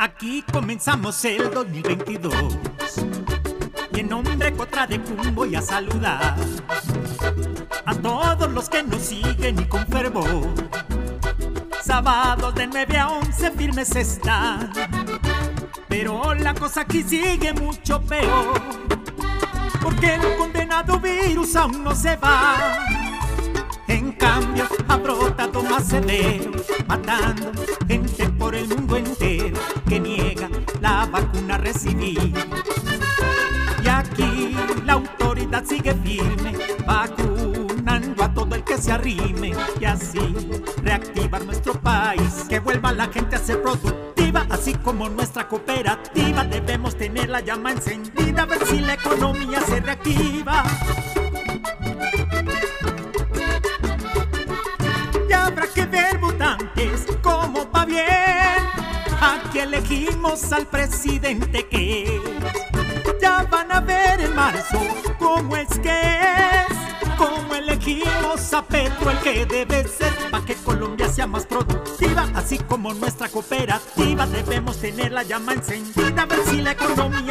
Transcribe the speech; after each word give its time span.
Aquí 0.00 0.44
comenzamos 0.52 1.24
el 1.24 1.50
2022 1.50 2.32
y 3.92 3.98
en 3.98 4.08
nombre 4.08 4.52
contra 4.52 4.86
de 4.86 5.00
Cum 5.00 5.34
voy 5.34 5.56
a 5.56 5.60
saludar 5.60 6.36
a 7.84 7.94
todos 7.96 8.48
los 8.52 8.68
que 8.68 8.84
nos 8.84 9.02
siguen 9.02 9.58
y 9.58 9.64
con 9.64 9.84
fervor. 9.88 10.54
Sábados 11.82 12.54
de 12.54 12.68
9 12.68 12.96
a 12.96 13.08
11 13.08 13.50
firmes 13.50 13.96
están, 13.96 14.70
pero 15.88 16.32
la 16.32 16.54
cosa 16.54 16.82
aquí 16.82 17.02
sigue 17.02 17.52
mucho 17.54 18.00
peor, 18.00 18.54
porque 19.82 20.14
el 20.14 20.36
condenado 20.36 21.00
virus 21.00 21.56
aún 21.56 21.82
no 21.82 21.92
se 21.92 22.14
va. 22.18 22.78
En 23.88 24.12
cambio, 24.12 24.64
ha 24.86 24.96
brotado 24.96 25.60
más 25.64 25.88
severo, 25.88 26.52
matando 26.86 27.50
gente 27.88 28.28
por 28.28 28.54
el 28.54 28.68
mundo 28.68 28.96
entero 28.96 29.17
niega 30.00 30.48
la 30.80 31.06
vacuna 31.06 31.58
recibir. 31.58 32.32
Y 33.82 33.88
aquí 33.88 34.56
la 34.84 34.94
autoridad 34.94 35.64
sigue 35.64 35.94
firme, 35.94 36.56
vacunando 36.86 38.24
a 38.24 38.34
todo 38.34 38.54
el 38.54 38.64
que 38.64 38.76
se 38.78 38.92
arrime 38.92 39.52
y 39.80 39.84
así 39.84 40.18
reactivar 40.82 41.44
nuestro 41.44 41.74
país, 41.74 42.44
que 42.48 42.58
vuelva 42.58 42.92
la 42.92 43.06
gente 43.06 43.36
a 43.36 43.38
ser 43.38 43.62
productiva, 43.62 44.46
así 44.50 44.74
como 44.74 45.08
nuestra 45.08 45.48
cooperativa. 45.48 46.44
Debemos 46.44 46.96
tener 46.96 47.28
la 47.28 47.40
llama 47.40 47.72
encendida, 47.72 48.42
a 48.42 48.46
ver 48.46 48.66
si 48.66 48.80
la 48.80 48.94
economía 48.94 49.60
se 49.60 49.80
reactiva. 49.80 50.64
Habrá 55.48 55.66
que 55.66 55.86
ver 55.86 56.07
Elegimos 59.58 60.52
al 60.52 60.66
presidente 60.68 61.66
que. 61.66 62.22
Ya 63.20 63.42
van 63.50 63.72
a 63.72 63.80
ver 63.80 64.20
en 64.20 64.34
marzo 64.34 64.78
cómo 65.18 65.56
es 65.56 65.68
que 65.80 65.90
es. 65.90 67.16
Cómo 67.18 67.56
elegimos 67.56 68.52
a 68.54 68.62
Petro 68.62 69.10
el 69.10 69.18
que 69.18 69.46
debe 69.46 69.82
ser 69.88 70.12
para 70.30 70.44
que 70.44 70.54
Colombia 70.54 71.08
sea 71.08 71.26
más 71.26 71.44
productiva, 71.44 72.28
así 72.36 72.58
como 72.58 72.94
nuestra 72.94 73.28
cooperativa 73.28 74.26
debemos 74.28 74.78
tener 74.78 75.10
la 75.10 75.24
llama 75.24 75.54
encendida, 75.54 76.22
a 76.22 76.26
ver 76.26 76.38
si 76.46 76.62
la 76.62 76.72
economía. 76.72 77.27